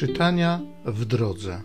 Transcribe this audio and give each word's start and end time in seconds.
Czytania 0.00 0.60
w 0.84 1.04
drodze. 1.04 1.62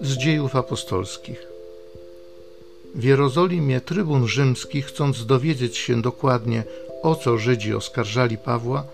Z 0.00 0.16
dziejów 0.16 0.56
apostolskich. 0.56 1.46
W 2.94 3.04
Jerozolimie 3.04 3.80
trybun 3.80 4.26
rzymski, 4.26 4.82
chcąc 4.82 5.26
dowiedzieć 5.26 5.76
się 5.76 6.02
dokładnie, 6.02 6.64
o 7.02 7.14
co 7.14 7.38
Żydzi 7.38 7.74
oskarżali 7.74 8.38
Pawła, 8.38 8.84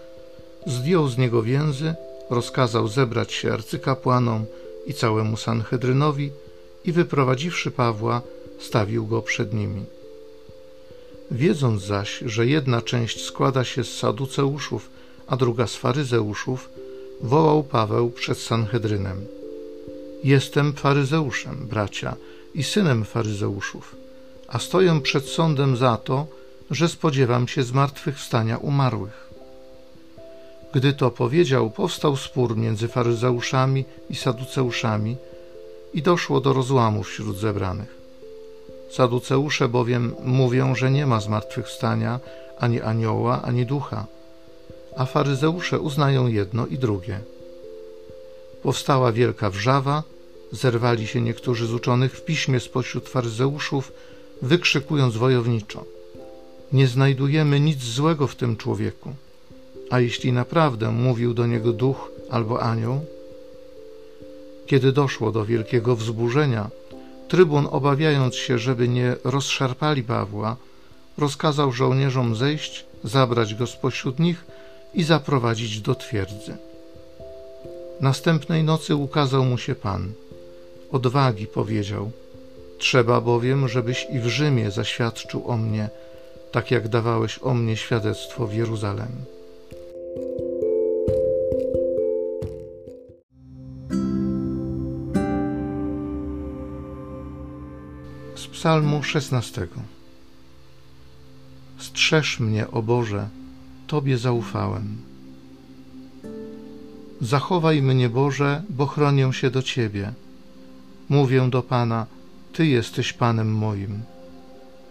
zdjął 0.67 1.09
z 1.09 1.19
niego 1.19 1.43
więzy, 1.43 1.95
rozkazał 2.31 2.89
zebrać 2.89 3.33
się 3.33 3.53
arcykapłanom 3.53 4.45
i 4.87 4.95
całemu 4.95 5.37
Sanhedrynowi 5.37 6.31
i 6.85 6.93
wyprowadziwszy 6.93 7.71
Pawła, 7.71 8.23
stawił 8.59 9.07
go 9.07 9.23
przed 9.23 9.55
nimi. 9.55 9.96
Wiedząc 11.31 11.83
zaś, 11.83 12.23
że 12.27 12.47
jedna 12.47 12.83
część 12.83 13.25
składa 13.25 13.65
się 13.65 13.85
z 13.85 13.99
saduceuszów, 13.99 14.91
a 15.27 15.37
druga 15.37 15.67
z 15.67 15.77
faryzeuszów, 15.77 16.71
wołał 17.21 17.63
Paweł 17.63 18.11
przed 18.11 18.39
Sanhedrynem. 18.39 19.27
Jestem 20.25 20.73
faryzeuszem, 20.73 21.67
bracia, 21.67 22.17
i 22.55 22.63
synem 22.63 23.05
faryzeuszów, 23.05 23.97
a 24.49 24.59
stoję 24.59 25.01
przed 25.03 25.29
sądem 25.29 25.77
za 25.77 25.97
to, 25.97 26.27
że 26.71 26.89
spodziewam 26.89 27.49
się 27.49 27.63
zmartwychwstania 27.63 28.57
umarłych. 28.59 29.31
Gdy 30.75 30.93
to 30.93 31.11
powiedział, 31.11 31.71
powstał 31.71 32.17
spór 32.17 32.57
między 32.57 32.89
faryzeuszami 32.89 33.85
i 34.11 34.17
saduceuszami 34.17 35.17
i 35.95 36.03
doszło 36.03 36.41
do 36.41 36.53
rozłamu 36.53 37.03
wśród 37.03 37.37
zebranych. 37.39 37.96
Saduceusze 38.91 39.69
bowiem 39.69 40.15
mówią, 40.25 40.75
że 40.75 40.91
nie 40.91 41.07
ma 41.07 41.21
zmartwychwstania 41.21 42.21
ani 42.59 42.81
anioła, 42.81 43.43
ani 43.43 43.67
ducha, 43.67 44.07
a 44.97 45.07
faryzeusze 45.07 45.81
uznają 45.81 46.27
jedno 46.27 46.67
i 46.67 46.79
drugie. 46.79 47.21
Powstała 48.63 49.13
wielka 49.13 49.51
wrzawa, 49.51 50.03
zerwali 50.53 51.07
się 51.07 51.21
niektórzy 51.21 51.67
z 51.67 51.73
uczonych 51.73 52.17
w 52.17 52.25
piśmie 52.25 52.61
spośród 52.61 53.09
faryzeuszów, 53.09 53.93
wykrzykując 54.43 55.17
wojowniczo: 55.17 55.85
Nie 56.73 56.87
znajdujemy 56.87 57.61
nic 57.61 57.83
złego 57.83 58.27
w 58.27 58.37
tym 58.37 58.57
człowieku. 58.57 59.15
A 59.91 60.01
jeśli 60.01 60.33
naprawdę 60.33 60.91
mówił 60.91 61.35
do 61.35 61.47
niego 61.47 61.73
duch 61.73 62.11
albo 62.31 62.63
anioł? 62.63 63.01
Kiedy 64.67 64.93
doszło 64.93 65.33
do 65.33 65.45
wielkiego 65.45 65.97
wzburzenia, 65.97 66.71
Trybun, 67.29 67.69
obawiając 67.71 68.35
się, 68.35 68.59
żeby 68.59 68.89
nie 68.89 69.17
rozszarpali 69.25 70.03
Pawła, 70.03 70.57
rozkazał 71.19 71.73
żołnierzom 71.73 72.37
zejść, 72.37 72.85
zabrać 73.05 73.55
go 73.55 73.67
spośród 73.67 74.19
nich 74.19 74.45
i 74.95 75.03
zaprowadzić 75.03 75.81
do 75.81 75.95
twierdzy. 75.95 76.57
Następnej 78.01 78.65
nocy 78.65 78.97
ukazał 78.97 79.45
mu 79.45 79.59
się 79.59 79.75
Pan. 79.75 80.13
Odwagi 80.93 81.47
powiedział: 81.47 82.11
Trzeba 82.79 83.21
bowiem, 83.21 83.69
żebyś 83.69 84.07
i 84.13 84.19
w 84.19 84.27
Rzymie 84.27 84.71
zaświadczył 84.71 85.51
o 85.51 85.57
mnie, 85.57 85.89
tak 86.53 86.71
jak 86.71 86.89
dawałeś 86.89 87.39
o 87.43 87.55
mnie 87.55 87.77
świadectwo 87.77 88.47
w 88.47 88.55
Jeruzalem. 88.55 89.13
Psalmu 98.67 99.03
16. 99.03 99.69
Strzeż 101.79 102.41
mnie, 102.41 102.71
o 102.71 102.83
Boże, 102.83 103.29
Tobie 103.87 104.19
zaufałem. 104.19 104.97
Zachowaj 107.21 107.83
mnie, 107.83 108.09
Boże, 108.09 108.63
bo 108.69 108.87
chronię 108.87 109.33
się 109.33 109.51
do 109.51 109.63
Ciebie. 109.63 110.13
Mówię 111.09 111.51
do 111.51 111.63
Pana, 111.63 112.07
Ty 112.53 112.67
jesteś 112.67 113.13
Panem 113.13 113.55
moim. 113.55 114.03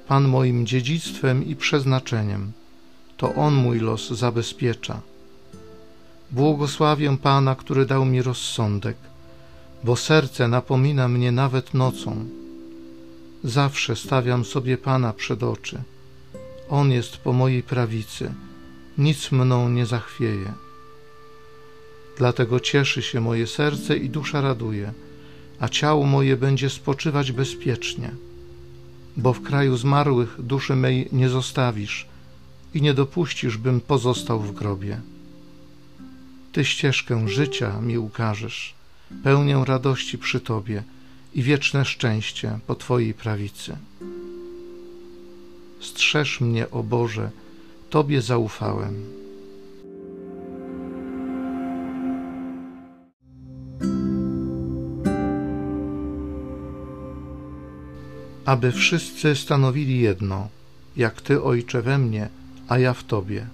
Pan 0.08 0.28
moim 0.28 0.66
dziedzictwem 0.66 1.46
i 1.46 1.56
przeznaczeniem. 1.56 2.52
To 3.18 3.34
On 3.34 3.54
mój 3.54 3.80
los 3.80 4.10
zabezpiecza. 4.10 5.02
Błogosławię 6.32 7.18
Pana, 7.18 7.56
który 7.56 7.86
dał 7.86 8.06
mi 8.06 8.22
rozsądek, 8.22 8.98
bo 9.84 9.96
serce 9.96 10.48
napomina 10.48 11.08
mnie 11.08 11.32
nawet 11.32 11.74
nocą 11.74 12.26
Zawsze 13.46 13.96
stawiam 13.96 14.46
sobie 14.46 14.78
Pana 14.78 15.14
przed 15.14 15.44
oczy. 15.44 15.82
On 16.70 16.92
jest 16.92 17.18
po 17.18 17.34
mojej 17.34 17.64
prawicy, 17.64 18.34
nic 18.98 19.32
mną 19.32 19.70
nie 19.70 19.86
zachwieje. 19.86 20.54
Dlatego 22.18 22.60
cieszy 22.60 23.02
się 23.02 23.22
moje 23.22 23.48
serce 23.48 23.98
i 23.98 24.10
dusza 24.10 24.42
raduje, 24.42 24.94
a 25.60 25.70
ciało 25.70 26.06
moje 26.06 26.38
będzie 26.38 26.70
spoczywać 26.70 27.32
bezpiecznie, 27.32 28.12
bo 29.18 29.34
w 29.34 29.42
kraju 29.42 29.78
zmarłych 29.78 30.42
duszy 30.42 30.76
mej 30.76 31.10
nie 31.12 31.30
zostawisz 31.30 32.08
i 32.74 32.82
nie 32.82 32.94
dopuścisz, 32.94 33.58
bym 33.58 33.82
pozostał 33.82 34.40
w 34.40 34.54
grobie. 34.54 35.02
Ty 36.52 36.66
ścieżkę 36.66 37.30
życia 37.30 37.82
mi 37.82 37.98
ukażesz, 37.98 38.74
pełnię 39.24 39.64
radości 39.66 40.18
przy 40.18 40.40
Tobie 40.40 40.84
i 41.36 41.44
wieczne 41.44 41.86
szczęście 41.86 42.60
po 42.68 42.76
Twojej 42.76 43.14
prawicy. 43.14 43.78
Strzeż 45.80 46.42
mnie, 46.42 46.72
o 46.72 46.84
Boże, 46.84 47.30
Tobie 47.90 48.22
zaufałem. 48.22 49.04
Aby 58.46 58.72
wszyscy 58.72 59.36
stanowili 59.36 60.00
jedno, 60.00 60.48
jak 60.98 61.22
Ty, 61.22 61.44
Ojcze, 61.44 61.82
we 61.82 61.98
mnie, 61.98 62.30
a 62.68 62.78
ja 62.80 62.94
w 62.94 63.04
Tobie, 63.04 63.48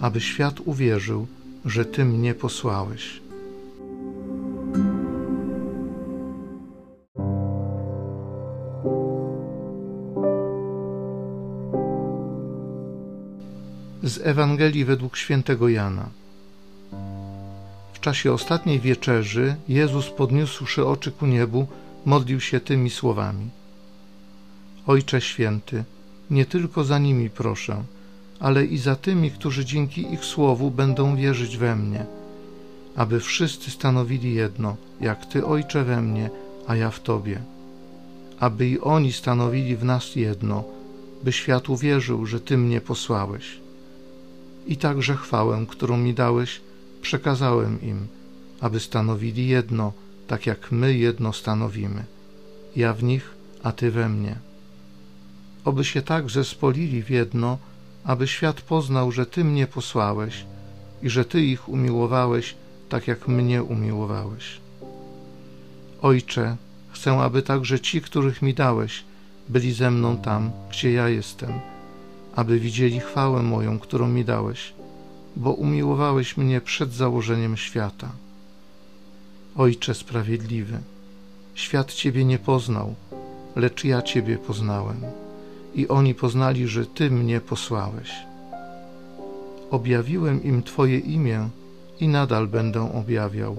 aby 0.00 0.20
świat 0.20 0.60
uwierzył, 0.64 1.26
że 1.64 1.84
Ty 1.84 2.04
mnie 2.04 2.34
posłałeś. 2.34 3.25
Z 14.16 14.26
Ewangelii 14.26 14.84
według 14.84 15.16
świętego 15.16 15.68
Jana. 15.68 16.08
W 17.92 18.00
czasie 18.00 18.32
ostatniej 18.32 18.80
wieczerzy 18.80 19.56
Jezus, 19.68 20.10
podniósłszy 20.10 20.86
oczy 20.86 21.12
ku 21.12 21.26
niebu, 21.26 21.66
modlił 22.04 22.40
się 22.40 22.60
tymi 22.60 22.90
słowami: 22.90 23.48
Ojcze 24.86 25.20
święty, 25.20 25.84
nie 26.30 26.44
tylko 26.44 26.84
za 26.84 26.98
nimi 26.98 27.30
proszę, 27.30 27.84
ale 28.40 28.64
i 28.64 28.78
za 28.78 28.96
tymi, 28.96 29.30
którzy 29.30 29.64
dzięki 29.64 30.12
ich 30.12 30.24
słowu 30.24 30.70
będą 30.70 31.16
wierzyć 31.16 31.56
we 31.56 31.76
mnie, 31.76 32.06
aby 32.96 33.20
wszyscy 33.20 33.70
stanowili 33.70 34.34
jedno, 34.34 34.76
jak 35.00 35.26
Ty, 35.26 35.46
Ojcze, 35.46 35.84
we 35.84 36.02
mnie, 36.02 36.30
a 36.66 36.76
ja 36.76 36.90
w 36.90 37.00
Tobie, 37.00 37.40
aby 38.40 38.68
i 38.68 38.80
oni 38.80 39.12
stanowili 39.12 39.76
w 39.76 39.84
nas 39.84 40.16
jedno, 40.16 40.64
by 41.24 41.32
świat 41.32 41.68
uwierzył, 41.68 42.26
że 42.26 42.40
Ty 42.40 42.58
mnie 42.58 42.80
posłałeś 42.80 43.65
i 44.66 44.76
także 44.76 45.16
chwałę, 45.16 45.66
którą 45.68 45.96
mi 45.96 46.14
dałeś, 46.14 46.60
przekazałem 47.02 47.82
im, 47.82 48.06
aby 48.60 48.80
stanowili 48.80 49.48
jedno, 49.48 49.92
tak 50.26 50.46
jak 50.46 50.72
my 50.72 50.94
jedno 50.94 51.32
stanowimy. 51.32 52.04
Ja 52.76 52.92
w 52.92 53.02
nich, 53.02 53.34
a 53.62 53.72
Ty 53.72 53.90
we 53.90 54.08
mnie. 54.08 54.38
Oby 55.64 55.84
się 55.84 56.02
tak 56.02 56.30
zespolili 56.30 57.02
w 57.02 57.10
jedno, 57.10 57.58
aby 58.04 58.28
świat 58.28 58.60
poznał, 58.60 59.12
że 59.12 59.26
Ty 59.26 59.44
mnie 59.44 59.66
posłałeś 59.66 60.44
i 61.02 61.10
że 61.10 61.24
Ty 61.24 61.40
ich 61.40 61.68
umiłowałeś, 61.68 62.54
tak 62.88 63.08
jak 63.08 63.28
mnie 63.28 63.62
umiłowałeś. 63.62 64.60
Ojcze, 66.02 66.56
chcę, 66.92 67.18
aby 67.18 67.42
także 67.42 67.80
ci, 67.80 68.00
których 68.00 68.42
mi 68.42 68.54
dałeś, 68.54 69.04
byli 69.48 69.72
ze 69.72 69.90
mną 69.90 70.18
tam, 70.18 70.50
gdzie 70.70 70.92
ja 70.92 71.08
jestem 71.08 71.75
aby 72.36 72.60
widzieli 72.60 73.00
chwałę 73.00 73.42
moją, 73.42 73.78
którą 73.78 74.08
mi 74.08 74.24
dałeś, 74.24 74.72
bo 75.36 75.52
umiłowałeś 75.52 76.36
mnie 76.36 76.60
przed 76.60 76.92
założeniem 76.92 77.56
świata. 77.56 78.08
Ojcze 79.56 79.94
sprawiedliwy, 79.94 80.78
świat 81.54 81.92
Ciebie 81.92 82.24
nie 82.24 82.38
poznał, 82.38 82.94
lecz 83.56 83.84
ja 83.84 84.02
Ciebie 84.02 84.38
poznałem 84.38 84.96
i 85.74 85.88
oni 85.88 86.14
poznali, 86.14 86.68
że 86.68 86.86
Ty 86.86 87.10
mnie 87.10 87.40
posłałeś. 87.40 88.12
Objawiłem 89.70 90.44
im 90.44 90.62
Twoje 90.62 90.98
imię 90.98 91.48
i 92.00 92.08
nadal 92.08 92.48
będę 92.48 92.94
objawiał, 92.94 93.56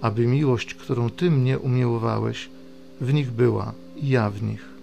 aby 0.00 0.26
miłość, 0.26 0.74
którą 0.74 1.10
Ty 1.10 1.30
mnie 1.30 1.58
umiłowałeś, 1.58 2.48
w 3.00 3.14
nich 3.14 3.30
była 3.30 3.72
i 3.96 4.08
ja 4.08 4.30
w 4.30 4.42
nich 4.42 4.75